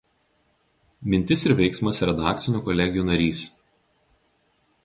[1.13, 3.43] Mintis ir veiksmas" redakcinių kolegijų narys.